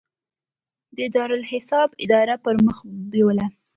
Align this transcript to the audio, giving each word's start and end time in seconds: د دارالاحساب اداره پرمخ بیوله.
د 0.97 0.99
دارالاحساب 1.15 1.89
اداره 2.03 2.35
پرمخ 2.43 2.77
بیوله. 3.11 3.45